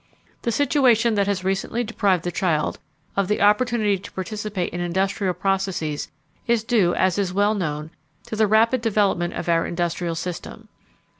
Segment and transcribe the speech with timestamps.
[0.41, 2.79] The situation that has recently deprived the child
[3.15, 6.09] of the opportunity to participate in industrial processes
[6.47, 7.91] is due, as is well known,
[8.25, 10.69] to the rapid development of our industrial system.